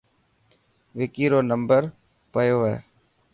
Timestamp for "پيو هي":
2.33-2.77